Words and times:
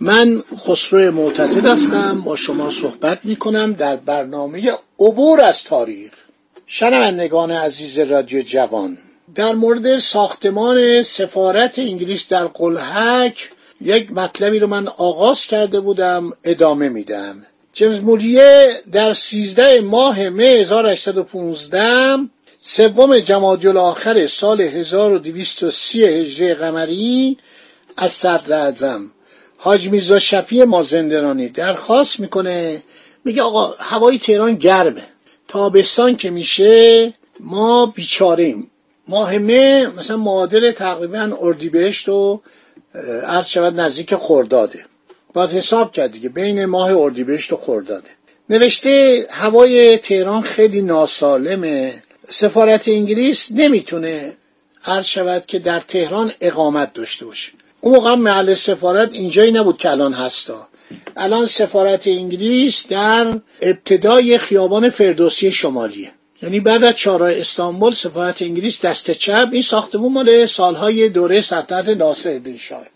من 0.00 0.42
خسرو 0.58 1.12
معتزد 1.12 1.66
هستم 1.66 2.20
با 2.20 2.36
شما 2.36 2.70
صحبت 2.70 3.18
می 3.24 3.36
کنم 3.36 3.72
در 3.72 3.96
برنامه 3.96 4.72
عبور 5.00 5.40
از 5.40 5.62
تاریخ. 5.64 6.12
شنوندگان 6.66 7.50
عزیز 7.50 7.98
رادیو 7.98 8.42
جوان 8.42 8.98
در 9.34 9.52
مورد 9.52 9.98
ساختمان 9.98 11.02
سفارت 11.02 11.78
انگلیس 11.78 12.28
در 12.28 12.46
قلحک 12.46 13.50
یک 13.80 14.12
مطلبی 14.12 14.58
رو 14.58 14.66
من 14.66 14.88
آغاز 14.88 15.46
کرده 15.46 15.80
بودم 15.80 16.32
ادامه 16.44 16.88
میدم. 16.88 17.46
جیمز 17.72 18.00
موریه 18.00 18.68
در 18.92 19.12
13 19.12 19.80
ماه 19.80 20.28
مه 20.28 20.44
1815 20.44 22.18
سوم 22.60 23.18
جمادی 23.18 23.68
الاخر 23.68 24.26
سال 24.26 24.60
1230 24.60 26.04
هجری 26.04 26.54
قمری 26.54 27.38
از 27.96 28.12
صدر 28.12 28.52
اعظم 28.52 29.10
حاج 29.66 29.88
میرزا 29.88 30.18
شفیع 30.18 30.64
مازندرانی 30.64 31.48
درخواست 31.48 32.20
می‌کنه. 32.20 32.82
میگه 33.24 33.42
آقا 33.42 33.74
هوای 33.78 34.18
تهران 34.18 34.54
گرمه. 34.54 35.02
تابستان 35.48 36.16
که 36.16 36.30
میشه 36.30 37.14
ما 37.40 37.86
بیچاریم 37.86 38.70
ماه 39.08 39.38
مه 39.38 39.86
مثلا 39.86 40.16
معادل 40.16 40.72
تقریبا 40.72 41.36
اردیبهشت 41.40 42.08
و 42.08 42.40
عرض 43.26 43.46
شود 43.46 43.80
نزدیک 43.80 44.14
خورداده 44.14 44.84
باید 45.32 45.50
حساب 45.50 45.92
کرد 45.92 46.12
دیگه 46.12 46.28
بین 46.28 46.64
ماه 46.64 46.96
اردیبهشت 46.96 47.52
و 47.52 47.56
خورداده 47.56 48.08
نوشته 48.50 49.26
هوای 49.30 49.96
تهران 49.96 50.42
خیلی 50.42 50.82
ناسالمه. 50.82 52.02
سفارت 52.28 52.88
انگلیس 52.88 53.48
نمی‌تونه 53.52 54.32
عرض 54.86 55.06
شود 55.06 55.46
که 55.46 55.58
در 55.58 55.78
تهران 55.78 56.32
اقامت 56.40 56.92
داشته 56.92 57.24
باشه. 57.24 57.52
اون 57.80 57.94
موقع 57.94 58.14
محل 58.14 58.54
سفارت 58.54 59.12
اینجایی 59.12 59.50
نبود 59.50 59.78
که 59.78 59.90
الان 59.90 60.12
هستا. 60.12 60.68
الان 61.16 61.46
سفارت 61.46 62.06
انگلیس 62.06 62.86
در 62.88 63.40
ابتدای 63.62 64.38
خیابان 64.38 64.88
فردوسی 64.88 65.52
شمالیه. 65.52 66.12
یعنی 66.42 66.60
بعد 66.60 66.84
از 66.84 66.94
چهارراه 66.94 67.32
استانبول 67.32 67.92
سفارت 67.92 68.42
انگلیس 68.42 68.84
دست 68.84 69.10
چپ 69.10 69.48
این 69.52 69.62
ساختمون 69.62 70.12
مال 70.12 70.46
سالهای 70.46 71.08
دوره 71.08 71.40
سلطنت 71.40 71.88
ناصرالدین 71.88 72.58
شاه. 72.58 72.86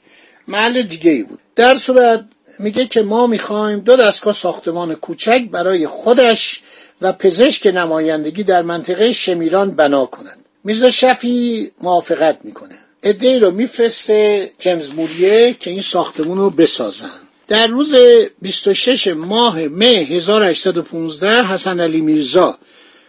محل 0.48 0.82
دیگه 0.82 1.10
ای 1.10 1.22
بود. 1.22 1.38
در 1.56 1.76
صورت 1.76 2.24
میگه 2.58 2.86
که 2.86 3.02
ما 3.02 3.26
می‌خوایم 3.26 3.80
دو 3.80 3.96
دستگاه 3.96 4.34
ساختمان 4.34 4.94
کوچک 4.94 5.42
برای 5.50 5.86
خودش 5.86 6.62
و 7.00 7.12
پزشک 7.12 7.66
نمایندگی 7.66 8.42
در 8.42 8.62
منطقه 8.62 9.12
شمیران 9.12 9.70
بنا 9.70 10.06
کنند. 10.06 10.44
میرزا 10.64 10.90
شفی 10.90 11.70
موافقت 11.80 12.44
می‌کنه. 12.44 12.74
ادهی 13.02 13.38
رو 13.38 13.50
میفرسته 13.50 14.50
جیمز 14.58 14.94
موریه 14.94 15.56
که 15.60 15.70
این 15.70 15.80
ساختمون 15.80 16.38
رو 16.38 16.50
بسازن. 16.50 17.10
در 17.48 17.66
روز 17.66 17.94
26 18.42 19.08
ماه 19.08 19.58
مه 19.58 19.86
1815 19.86 21.44
حسن 21.44 21.80
علی 21.80 22.00
میرزا 22.00 22.58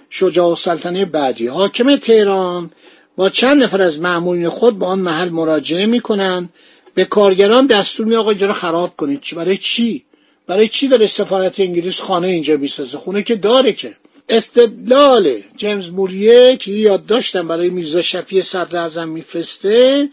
شجاع 0.09 0.55
سلطنه 0.55 1.05
بعدی 1.05 1.47
حاکم 1.47 1.95
تهران 1.95 2.71
با 3.15 3.29
چند 3.29 3.63
نفر 3.63 3.81
از 3.81 3.99
معمولین 3.99 4.49
خود 4.49 4.79
به 4.79 4.85
آن 4.85 4.99
محل 4.99 5.29
مراجعه 5.29 5.85
می‌کنند. 5.85 6.49
به 6.93 7.05
کارگران 7.05 7.65
دستور 7.65 8.05
می 8.05 8.15
آقا 8.15 8.29
اینجا 8.29 8.53
خراب 8.53 8.95
کنید. 8.97 9.23
برای 9.35 9.57
چی؟ 9.57 10.05
برای 10.47 10.67
چی 10.67 10.87
داره 10.87 11.05
سفارت 11.05 11.59
انگلیس 11.59 11.99
خانه 11.99 12.27
اینجا 12.27 12.57
می‌سازه؟ 12.57 12.97
خونه 12.97 13.23
که 13.23 13.35
داره 13.35 13.73
که. 13.73 13.95
استدلال 14.31 15.41
جیمز 15.55 15.89
موریه 15.89 16.57
که 16.57 16.71
یاد 16.71 17.05
داشتم 17.05 17.47
برای 17.47 17.69
میرزا 17.69 18.01
شفیع 18.01 18.41
صدر 18.41 18.77
اعظم 18.77 19.09
میفرسته 19.09 20.09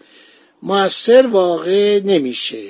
موثر 0.63 1.27
واقع 1.27 2.01
نمیشه. 2.05 2.65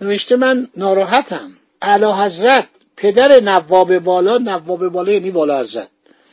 نوشته 0.00 0.36
من 0.36 0.68
ناراحتم. 0.76 1.50
اعلی 1.82 2.04
حضرت 2.04 2.66
پدر 2.96 3.40
نواب 3.40 3.90
والا 4.06 4.38
نواب 4.38 4.82
والا 4.82 5.12
یعنی 5.12 5.30
والا 5.30 5.60
حضرت. 5.60 5.88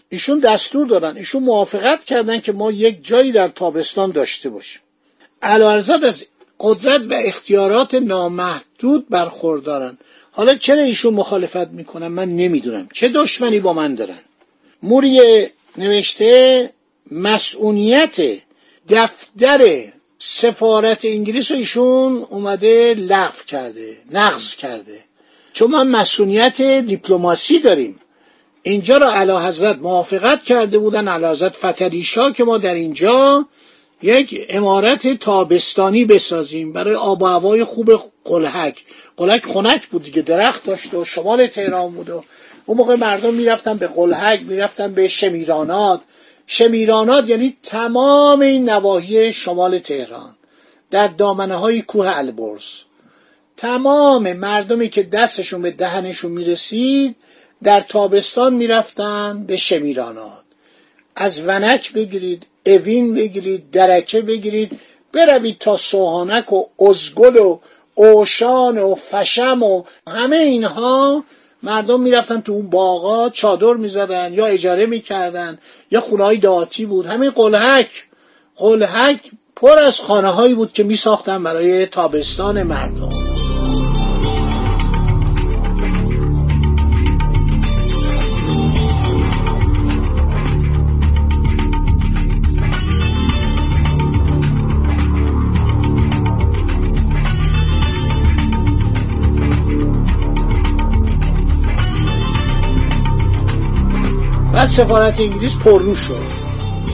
ایشون 0.09 0.39
دستور 0.39 0.87
دادن 0.87 1.17
ایشون 1.17 1.43
موافقت 1.43 2.05
کردن 2.05 2.39
که 2.39 2.51
ما 2.51 2.71
یک 2.71 3.05
جایی 3.05 3.31
در 3.31 3.47
تابستان 3.47 4.11
داشته 4.11 4.49
باشیم. 4.49 4.81
اعلی 5.41 5.65
حضرت 5.65 6.03
از 6.03 6.25
قدرت 6.59 7.01
و 7.09 7.13
اختیارات 7.13 7.93
نامحدود 7.93 9.09
برخوردارن. 9.09 9.97
حالا 10.31 10.55
چرا 10.55 10.81
ایشون 10.81 11.13
مخالفت 11.13 11.67
می‌کنن؟ 11.67 12.07
من 12.07 12.35
نمی‌دونم. 12.35 12.87
چه 12.93 13.09
دشمنی 13.09 13.59
با 13.59 13.73
من 13.73 13.95
دارن؟ 13.95 14.19
موریه 14.85 15.51
نوشته 15.77 16.69
مسئولیت 17.11 18.15
دفتر 18.89 19.61
سفارت 20.17 21.05
انگلیس 21.05 21.51
رو 21.51 21.57
ایشون 21.57 22.25
اومده 22.29 22.93
لغو 22.93 23.43
کرده 23.47 23.97
نقض 24.11 24.55
کرده. 24.55 24.99
چون 25.53 25.71
ما 25.71 25.83
مسئولیت 25.83 26.61
دیپلماسی 26.61 27.59
داریم. 27.59 27.99
اینجا 28.63 28.97
را 28.97 29.13
علا 29.13 29.47
حضرت 29.47 29.77
موافقت 29.77 30.43
کرده 30.43 30.79
بودن 30.79 31.07
علا 31.07 31.31
حضرت 31.31 31.55
فتریشا 31.55 32.31
که 32.31 32.43
ما 32.43 32.57
در 32.57 32.73
اینجا 32.73 33.45
یک 34.01 34.45
امارت 34.49 35.19
تابستانی 35.19 36.05
بسازیم 36.05 36.73
برای 36.73 36.95
آب 36.95 37.21
و 37.21 37.25
هوای 37.25 37.63
خوب 37.63 37.91
قلحک. 38.23 38.83
قلحک 39.17 39.45
خنک 39.45 39.87
بود 39.87 40.03
دیگه 40.03 40.21
درخت 40.21 40.63
داشت 40.63 40.93
و 40.93 41.05
شمال 41.05 41.47
تهران 41.47 41.91
بود 41.91 42.09
و 42.09 42.23
اون 42.65 42.77
موقع 42.77 42.95
مردم 42.95 43.33
می‌رفتن 43.33 43.77
به 43.77 43.87
قلحک 43.87 44.41
می‌رفتن 44.41 44.93
به 44.93 45.07
شمیرانات. 45.07 46.01
شمیرانات 46.47 47.29
یعنی 47.29 47.57
تمام 47.63 48.41
این 48.41 48.69
نواحی 48.69 49.33
شمال 49.33 49.79
تهران 49.79 50.35
در 50.91 51.07
دامنه 51.07 51.55
های 51.55 51.81
کوه 51.81 52.17
البرز. 52.17 52.65
تمام 53.57 54.33
مردمی 54.33 54.89
که 54.89 55.03
دستشون 55.03 55.61
به 55.61 55.71
دهنشون 55.71 56.31
می‌رسید 56.31 57.15
در 57.63 57.79
تابستان 57.79 58.53
می‌رفتن 58.53 59.43
به 59.47 59.57
شمیرانات. 59.57 60.43
از 61.15 61.43
ونک 61.47 61.93
بگیرید 61.93 62.45
اوین 62.65 63.15
بگیرید 63.15 63.71
درکه 63.71 64.21
بگیرید 64.21 64.79
بروید 65.13 65.57
تا 65.59 65.77
سوهانک 65.77 66.53
و 66.53 66.63
ازگل 66.89 67.37
و 67.37 67.59
اوشان 67.95 68.77
و 68.77 68.95
فشم 68.95 69.63
و 69.63 69.83
همه 70.07 70.35
اینها 70.35 71.23
مردم 71.63 72.01
می‌رفتن 72.01 72.41
تو 72.41 72.51
اون 72.51 72.69
باغا 72.69 73.29
چادر 73.29 73.73
می‌زدن 73.73 74.33
یا 74.33 74.45
اجاره 74.45 74.85
می‌کردن 74.85 75.59
یا 75.91 76.01
خونههای 76.01 76.37
داتی 76.37 76.85
بود. 76.85 77.05
همین 77.05 77.29
قلحک 77.29 78.07
قلحک 78.55 79.19
پر 79.55 79.79
از 79.79 79.99
خانه 79.99 80.29
هایی 80.29 80.53
بود 80.53 80.73
که 80.73 80.83
میساختن 80.83 81.43
برای 81.43 81.85
تابستان 81.85 82.63
مردم. 82.63 83.14
بعد 104.55 104.67
سفارت 104.67 105.19
انگلیس 105.19 105.55
پررو 105.55 105.95
شد. 105.95 106.13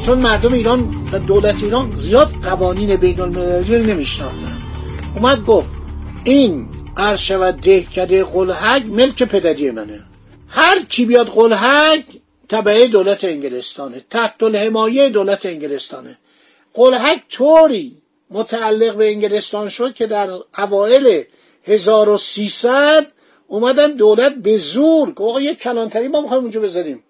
چون 0.06 0.18
مردم 0.18 0.54
ایران 0.54 0.96
و 1.12 1.20
دولت 1.20 1.64
ایران 1.64 1.92
زیاد 1.96 2.30
قوانین 2.44 2.96
بین 2.96 3.20
المللی 3.22 3.78
رو 3.78 3.86
نمیشناختن. 3.86 4.58
اومد 5.16 5.46
گفت 5.46 5.70
این 6.24 6.70
عرض 6.98 7.20
شود 7.20 7.62
دهکده 7.62 8.24
قلحک 8.24 8.86
ملک 8.86 9.24
پدری 9.24 9.72
منه. 9.72 10.04
هر 10.48 10.80
کی 10.90 11.06
بیاد 11.06 11.28
قلحک 11.28 12.04
تبعه 12.50 12.88
دولت 12.88 13.24
انگلستانه 13.24 14.02
تحت 14.10 14.44
الحمایه 14.44 15.10
دولت 15.10 15.46
انگلستانه. 15.46 16.18
قلحک 16.74 17.22
طوری 17.30 17.98
متعلق 18.30 18.96
به 18.96 19.12
انگلستان 19.12 19.70
شد 19.70 19.94
که 19.94 20.08
در 20.08 20.30
اوائل 20.58 21.22
1300 21.68 23.08
اومدن 23.48 23.92
دولت 23.92 24.36
به 24.36 24.58
زور 24.58 25.14
آقا 25.16 25.42
یک 25.42 25.60
کلانتری 25.60 26.08
ما 26.08 26.22
می‌خوایم 26.22 26.44
اونجا 26.44 26.60
بذاریم. 26.60 27.04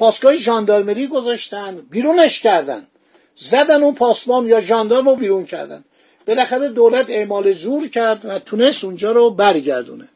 پاسگاه 0.00 0.36
ژاندارمری 0.36 1.06
گذاشتن 1.06 1.76
بیرونش 1.90 2.40
کردن. 2.40 2.86
زدن 3.34 3.82
اون 3.82 3.94
پاسبان 3.94 4.46
یا 4.46 4.60
ژاندارم 4.60 5.08
رو 5.08 5.16
بیرون 5.16 5.44
کردن. 5.44 5.84
بالاخره 6.26 6.68
دولت 6.68 7.10
اعمال 7.10 7.52
زور 7.52 7.88
کرد 7.88 8.20
و 8.24 8.38
تونست 8.38 8.84
اونجا 8.84 9.12
رو 9.12 9.30
برگردونه. 9.30 10.08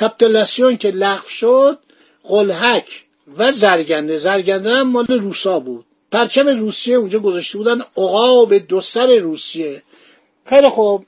کپتولاسیون 0.00 0.76
که 0.76 0.90
لغو 0.90 1.28
شد 1.28 1.78
قلحک 2.24 3.04
و 3.36 3.52
زرگنده. 3.52 4.16
زرگنده 4.16 4.70
هم 4.70 4.88
مال 4.88 5.06
روسا 5.06 5.60
بود. 5.60 5.84
پرچم 6.12 6.48
روسیه 6.48 6.96
اونجا 6.96 7.18
گذاشته 7.18 7.58
بودن 7.58 7.80
عقاب 7.80 8.58
دو 8.58 8.80
سر 8.80 9.16
روسیه. 9.16 9.82
خیلی 10.46 10.68
خوب. 10.68 11.06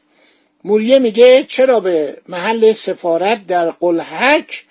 موریه 0.64 0.98
میگه 0.98 1.44
چرا 1.48 1.80
به 1.80 2.16
محل 2.28 2.72
سفارت 2.72 3.46
در 3.46 3.70
قلحک 3.70 4.64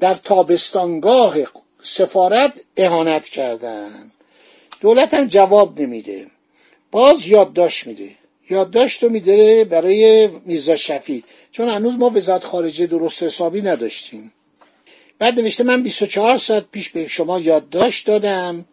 در 0.00 0.14
تابستانگاه 0.14 1.36
سفارت 1.82 2.60
اهانت 2.76 3.28
کردن. 3.28 4.12
دولت 4.80 5.14
هم 5.14 5.26
جواب 5.26 5.80
نمیده. 5.80 6.26
باز 6.90 7.26
یادداشت 7.26 7.86
میده. 7.86 8.10
یادداشت 8.50 9.02
رو 9.02 9.08
میده 9.08 9.64
برای 9.64 10.28
میرزا 10.46 10.76
شفی 10.76 11.24
چون 11.50 11.68
هنوز 11.68 11.98
ما 11.98 12.10
وزارت 12.10 12.44
خارجه 12.44 12.86
درست 12.86 13.22
حسابی 13.22 13.62
نداشتیم. 13.62 14.32
بعد 15.18 15.40
نوشته 15.40 15.64
من 15.64 15.82
24 15.82 16.36
ساعت 16.36 16.64
پیش 16.72 16.88
به 16.88 17.06
شما 17.06 17.40
یادداشت 17.40 18.06
دادم 18.06 18.64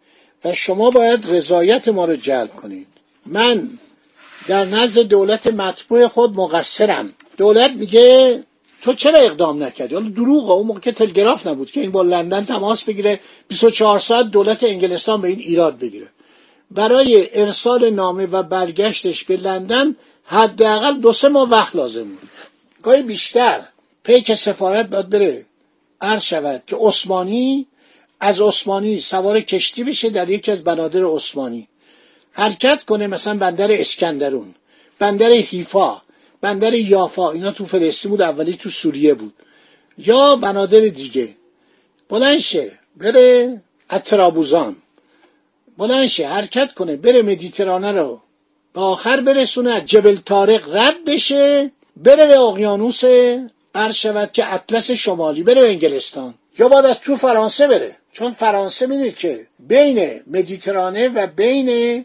و 0.44 0.54
شما 0.54 0.90
باید 0.90 1.30
رضایت 1.30 1.88
ما 1.88 2.04
رو 2.04 2.16
جلب 2.16 2.56
کنید. 2.56 2.86
من 3.26 3.68
در 4.48 4.64
نزد 4.64 4.98
دولت 4.98 5.46
مطبوع 5.46 6.06
خود 6.06 6.36
مقصرم. 6.36 7.14
دولت 7.36 7.70
میگه 7.70 8.42
تو 8.82 8.92
چرا 8.94 9.18
اقدام 9.18 9.62
نکردی؟ 9.62 9.94
حالا 9.94 10.08
دروغه 10.08 10.52
اون 10.52 10.66
موقع 10.66 10.80
که 10.80 10.92
تلگراف 10.92 11.46
نبود 11.46 11.70
که 11.70 11.80
این 11.80 11.90
با 11.90 12.02
لندن 12.02 12.44
تماس 12.44 12.84
بگیره 12.84 13.20
24 13.48 13.98
ساعت 13.98 14.26
دولت 14.26 14.64
انگلستان 14.64 15.20
به 15.20 15.28
این 15.28 15.38
ایراد 15.38 15.78
بگیره. 15.78 16.08
برای 16.70 17.40
ارسال 17.40 17.90
نامه 17.90 18.26
و 18.26 18.42
برگشتش 18.42 19.24
به 19.24 19.36
لندن 19.36 19.96
حداقل 20.24 20.92
دو 20.92 21.12
سه 21.12 21.28
ماه 21.28 21.50
وقت 21.50 21.76
لازم 21.76 22.04
بود. 22.04 22.28
گاهی 22.82 23.02
بیشتر 23.02 23.60
پیک 24.04 24.34
سفارت 24.34 24.88
باید 24.88 25.08
بره 25.08 25.46
عرض 26.00 26.22
شود 26.22 26.62
که 26.66 26.76
عثمانی 26.80 27.66
از 28.20 28.40
عثمانی 28.40 29.00
سوار 29.00 29.40
کشتی 29.40 29.84
بشه 29.84 30.10
در 30.10 30.30
یکی 30.30 30.50
از 30.50 30.64
بنادر 30.64 31.04
عثمانی. 31.04 31.68
حرکت 32.32 32.84
کنه 32.84 33.06
مثلا 33.06 33.34
بندر 33.34 33.72
اسکندرون 33.72 34.54
بندر 34.98 35.30
حیفا. 35.30 36.02
بندر 36.40 36.74
یافا 36.74 37.30
اینا 37.30 37.50
تو 37.50 37.64
فلسطین 37.64 38.10
بود 38.10 38.22
اولی 38.22 38.54
تو 38.54 38.70
سوریه 38.70 39.14
بود. 39.14 39.34
یا 39.98 40.36
بنادر 40.36 40.80
دیگه. 40.80 41.28
بلنشه 42.08 42.78
بره 42.96 43.60
اترابوزان 43.90 44.76
بلنشه 45.78 46.28
حرکت 46.28 46.74
کنه 46.74 46.96
بره 46.96 47.22
مدیترانه 47.22 47.92
رو. 47.92 48.20
به 48.72 48.80
آخر 48.80 49.20
برسونه 49.20 49.80
جبل 49.80 50.16
تارق 50.16 50.76
رد 50.76 51.04
بشه 51.04 51.70
بره 51.96 52.26
به 52.26 52.38
اقیانوس 52.38 53.04
شود 53.94 54.32
که 54.32 54.54
اطلس 54.54 54.90
شمالی 54.90 55.42
بره 55.42 55.60
به 55.60 55.70
انگلستان. 55.70 56.34
یا 56.58 56.68
باید 56.68 56.84
از 56.84 57.00
تو 57.00 57.16
فرانسه 57.16 57.68
بره. 57.68 57.96
چون 58.12 58.32
فرانسه 58.32 58.86
می‌دید 58.86 59.16
که 59.16 59.46
بین 59.58 60.20
مدیترانه 60.26 61.08
و 61.08 61.26
بین 61.26 62.04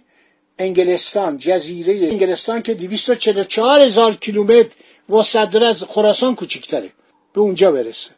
انگلستان 0.60 1.38
جزیره 1.38 2.08
انگلستان 2.12 2.62
که 2.62 2.74
244 2.74 3.80
هزار 3.82 4.16
کیلومتر 4.16 4.76
وسط 5.10 5.50
داره 5.50 5.68
از 5.68 5.84
خراسان 5.84 6.36
کوچیکتره 6.36 6.90
به 7.34 7.42
اونجا 7.42 7.72
برسه. 7.72 8.10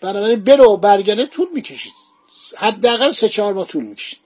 بنابراین 0.00 0.44
بره 0.44 0.64
و 0.64 0.76
برگرده 0.76 1.26
طول 1.26 1.48
می‌کشید. 1.54 1.92
حداقل 2.56 3.10
سه 3.10 3.28
چهار 3.28 3.52
ماه 3.52 3.66
طول 3.66 3.84
می‌کشید. 3.84 4.18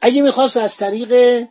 اگه 0.00 0.22
می‌خواست 0.22 0.56
از 0.56 0.76
طریق 0.76 1.44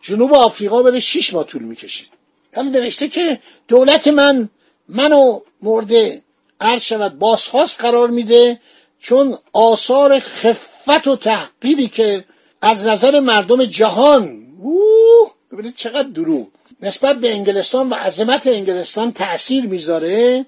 جنوب 0.00 0.34
آفریقا 0.34 0.82
بره 0.82 1.00
شیش 1.00 1.34
ماه 1.34 1.44
طول 1.44 1.62
می‌کشید. 1.62 2.08
یعنی 2.56 2.70
نوشته 2.70 3.08
که 3.08 3.40
دولت 3.68 4.08
من 4.08 4.48
منو 4.88 5.40
مورد 5.62 6.22
عرض 6.60 6.82
شود 6.82 7.18
بازخواست 7.18 7.80
قرار 7.80 8.10
میده 8.10 8.60
چون 8.98 9.38
آثار 9.52 10.18
خفت 10.18 11.06
و 11.06 11.16
تحقیری 11.16 11.88
که 11.88 12.24
از 12.62 12.86
نظر 12.86 13.20
مردم 13.20 13.64
جهان 13.64 14.41
ببینید 15.52 15.76
چقدر 15.76 16.08
درو 16.08 16.48
نسبت 16.82 17.16
به 17.16 17.32
انگلستان 17.34 17.88
و 17.88 17.94
عظمت 17.94 18.46
انگلستان 18.46 19.12
تأثیر 19.12 19.64
می‌ذاره 19.66 20.46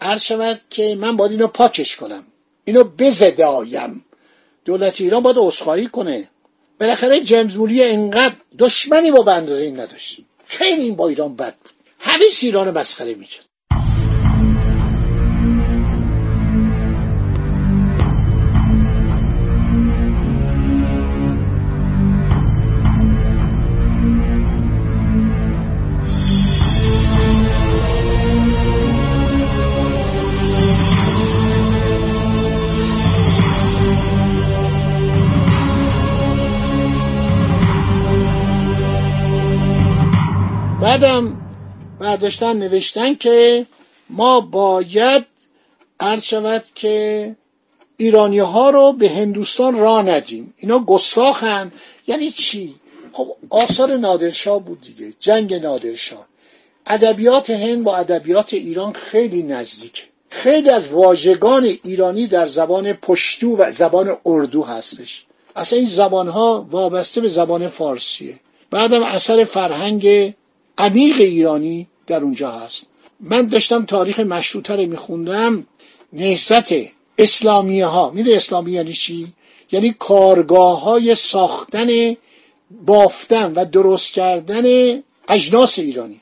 عرض 0.00 0.22
شود 0.22 0.60
که 0.70 0.94
من 0.94 1.16
باید 1.16 1.32
اینو 1.32 1.46
پاکش 1.46 1.96
کنم. 1.96 2.24
اینو 2.64 2.84
بزدایم 2.84 4.04
دولت 4.64 5.00
ایران 5.00 5.22
باید 5.22 5.38
اصخایی 5.38 5.86
کنه. 5.86 6.28
بالاخره 6.80 7.20
جیمز 7.20 7.56
موری 7.56 7.84
انقدر 7.84 8.34
دشمنی 8.58 9.10
با 9.10 9.22
بندازه 9.22 9.62
این 9.62 9.80
نداشت. 9.80 10.20
خیلی 10.46 10.82
این 10.82 10.96
با 10.96 11.08
ایران 11.08 11.36
بد 11.36 11.54
بود. 11.56 11.72
همه 11.98 12.24
ایران 12.42 12.78
مسخره 12.78 13.14
می‌کرد. 13.14 13.47
بعدم 40.98 41.36
برداشتن 42.00 42.56
نوشتن 42.56 43.14
که 43.14 43.66
ما 44.10 44.40
باید 44.40 45.24
عرض 46.00 46.22
شود 46.22 46.64
که 46.74 47.36
ایرانی 47.96 48.38
ها 48.38 48.70
رو 48.70 48.92
به 48.92 49.10
هندوستان 49.10 49.78
را 49.78 50.02
ندیم. 50.02 50.54
اینا 50.56 50.78
گستاخن. 50.78 51.72
یعنی 52.06 52.30
چی؟ 52.30 52.74
خب 53.12 53.36
آثار 53.50 53.96
نادرشاه 53.96 54.62
بود 54.62 54.80
دیگه. 54.80 55.12
جنگ 55.20 55.54
نادرشاه. 55.54 56.26
ادبیات 56.86 57.50
هند 57.50 57.84
با 57.84 57.96
ادبیات 57.96 58.54
ایران 58.54 58.92
خیلی 58.92 59.42
نزدیکه 59.42 60.02
خیلی 60.28 60.70
از 60.70 60.88
واژگان 60.88 61.64
ایرانی 61.64 62.26
در 62.26 62.46
زبان 62.46 62.92
پشتو 62.92 63.56
و 63.56 63.72
زبان 63.72 64.16
اردو 64.26 64.62
هستش. 64.62 65.26
اصلا 65.56 65.78
این 65.78 65.88
زبان 65.88 66.28
ها 66.28 66.66
وابسته 66.70 67.20
به 67.20 67.28
زبان 67.28 67.68
فارسیه. 67.68 68.34
بعدم 68.70 69.02
اثر 69.02 69.44
فرهنگ 69.44 70.34
عمیق 70.78 71.20
ایرانی 71.20 71.86
در 72.06 72.22
اونجا 72.22 72.50
هست. 72.50 72.86
من 73.20 73.46
داشتم 73.46 73.84
تاریخ 73.84 74.20
مشروطه 74.20 74.76
رو 74.76 74.86
میخوندم. 74.86 75.66
نهست 76.12 76.74
اسلامیه 77.18 77.86
ها 77.86 78.10
میده 78.10 78.36
اسلامی 78.36 78.72
یعنی 78.72 78.92
چی؟ 78.92 79.32
یعنی 79.72 79.94
کارگاه 79.98 80.82
های 80.82 81.14
ساختن 81.14 82.16
بافتن 82.86 83.52
و 83.52 83.64
درست 83.64 84.12
کردن 84.12 84.98
اجناس 85.28 85.78
ایرانی. 85.78 86.20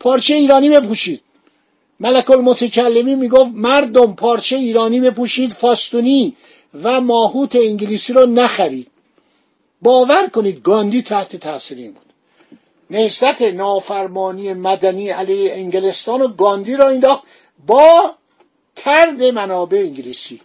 پارچه 0.00 0.34
ایرانی 0.34 0.70
بپوشید. 0.70 1.20
ملک 2.00 2.30
المتکلمی 2.30 3.14
می‌گفت 3.14 3.50
مردم 3.54 4.14
پارچه 4.14 4.56
ایرانی 4.56 5.00
بپوشید 5.00 5.52
فاستونی 5.52 6.34
و 6.82 7.00
ماهوت 7.00 7.56
انگلیسی 7.56 8.12
رو 8.12 8.26
نخرید. 8.26 8.86
باور 9.82 10.26
کنید 10.26 10.62
گاندی 10.62 11.02
تحت 11.02 11.36
تاثیر 11.36 11.78
این 11.78 11.92
بود. 11.92 12.07
نهست 12.90 13.42
نافرمانی 13.42 14.52
مدنی 14.52 15.10
علیه 15.10 15.52
انگلستان 15.52 16.22
و 16.22 16.28
گاندی 16.28 16.76
را 16.76 16.88
انداخت 16.88 17.24
با 17.66 18.14
ترد 18.76 19.22
منابع 19.22 19.78
انگلیسی 19.78 20.40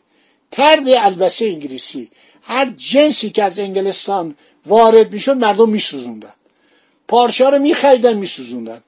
ترد 0.51 0.87
البسه 0.87 1.45
انگلیسی. 1.45 2.11
هر 2.43 2.73
جنسی 2.77 3.29
که 3.29 3.43
از 3.43 3.59
انگلستان 3.59 4.35
وارد 4.65 5.13
می‌شد 5.13 5.37
مردم 5.37 5.69
میسوزوندن. 5.69 6.33
پارچه 7.07 7.49
رو 7.49 7.59
میخریدن 7.59 8.13
میسوزوندن. 8.13 8.81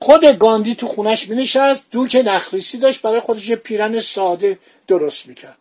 خود 0.00 0.24
گاندی 0.24 0.74
تو 0.74 0.86
خونش 0.86 1.28
مینشست 1.28 1.84
دوک 1.90 2.22
نخریسی 2.24 2.78
داشت 2.78 3.02
برای 3.02 3.20
خودش 3.20 3.48
یه 3.48 3.56
پیرن 3.56 4.00
ساده 4.00 4.58
درست 4.86 5.26
می‌کرد. 5.26 5.56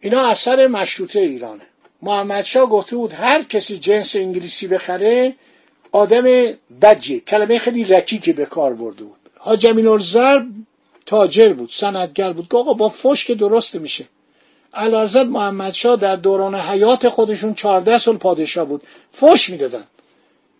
اینا 0.00 0.28
اثر 0.28 0.66
مشروطه 0.66 1.20
ایرانه. 1.20 1.62
محمد 2.02 2.44
شا 2.44 2.66
گفته 2.66 2.96
بود 2.96 3.12
هر 3.12 3.42
کسی 3.42 3.78
جنس 3.78 4.16
انگلیسی 4.16 4.66
بخره 4.66 5.34
آدم 5.96 6.54
بدیه 6.82 7.20
کلمه 7.20 7.58
خیلی 7.58 7.84
رکیکی 7.84 8.32
به 8.32 8.46
کار 8.46 8.74
برده 8.74 9.04
بود. 9.04 9.16
حاج 9.38 9.66
امین 9.66 9.98
تاجر 11.06 11.52
بود 11.52 11.70
سندگر 11.72 12.32
بود. 12.32 12.54
آقا 12.54 12.72
با 12.72 12.88
فشک 12.88 13.30
درست 13.32 13.74
میشه. 13.74 14.04
علازد 14.74 15.26
محمد 15.26 15.74
شا 15.74 15.96
در 15.96 16.16
دوران 16.16 16.54
حیات 16.54 17.08
خودشون 17.08 17.54
14 17.54 17.98
سال 17.98 18.16
پادشاه 18.16 18.64
بود. 18.64 18.82
فش 19.12 19.50
می‌دادن. 19.50 19.84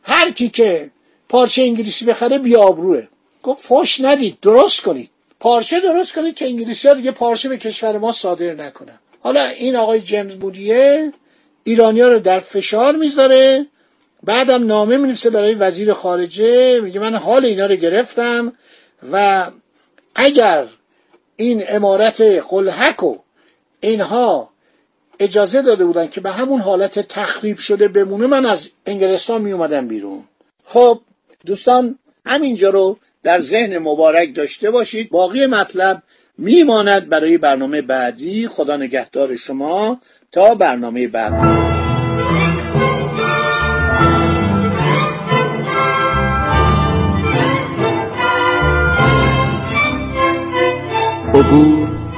هر 0.03 0.31
کی 0.31 0.49
که 0.49 0.91
پارچه 1.29 1.63
انگلیسی 1.63 2.05
بخره 2.05 2.39
بیابروه. 2.39 3.03
گفت 3.43 3.67
فش 3.69 4.01
ندید 4.01 4.39
درست 4.43 4.81
کنید. 4.81 5.11
پارچه 5.41 5.81
درست 5.81 6.15
کنید 6.15 6.35
که 6.35 6.45
انگلیسی 6.47 6.89
ها 6.89 6.95
دیگه 6.95 7.11
پارچه 7.11 7.49
به 7.49 7.57
کشور 7.57 7.99
ما 7.99 8.13
صادر 8.13 8.55
نکنن. 8.55 8.99
حالا 9.21 9.45
این 9.45 9.77
آقای 9.77 10.01
جیمز 10.01 10.35
بودیه 10.35 11.13
ایرانیا 11.65 12.09
رو 12.09 12.19
در 12.19 12.41
فشار 12.41 12.97
می‌ذاره. 12.97 13.67
بعدم 14.23 14.67
نامه 14.67 14.97
می‌نویسه 14.97 15.31
برای 15.31 15.55
وزیر 15.55 15.93
خارجه. 15.93 16.81
میگه 16.81 17.01
من 17.01 17.15
حال 17.15 17.45
اینا 17.45 17.67
رو 17.67 17.75
گرفتم 17.75 18.53
و 19.13 19.47
اگر 20.15 20.65
این 21.37 21.65
امارت 21.69 22.41
خلحک 22.41 23.03
و 23.03 23.17
اینها 23.81 24.51
اجازه 25.21 25.63
داده 25.63 25.85
بودن 25.85 26.09
که 26.09 26.21
به 26.21 26.31
همون 26.31 26.61
حالت 26.61 26.99
تخریب 26.99 27.59
شده 27.59 27.89
بمونه 27.89 28.27
من 28.27 28.47
از 28.47 28.71
انگلستان 28.87 29.43
می 29.43 29.53
اومدم 29.53 29.89
بیرون. 29.89 30.25
خب 30.65 31.01
دوستان 31.47 31.99
همینجا 32.27 32.71
رو 32.71 32.99
در 33.23 33.41
ذهن 33.41 33.79
مبارک 33.79 34.35
داشته 34.35 34.71
باشید. 34.71 35.11
باقی 35.11 35.47
مطلب 35.47 36.03
میماند 36.39 37.09
برای 37.09 37.39
برنامه 37.39 37.83
بعدی. 37.83 38.49
خدا 38.49 38.77
نگهدار 38.77 39.37
شما. 39.37 40.01
تا 40.33 40.55
برنامه 40.55 41.09
بعد. 41.09 41.76